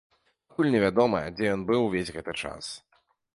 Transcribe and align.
Пакуль 0.53 0.69
невядома, 0.75 1.19
дзе 1.35 1.45
ён 1.57 1.61
быў 1.69 1.85
увесь 1.89 2.11
гэты 2.17 2.37
час. 2.41 2.73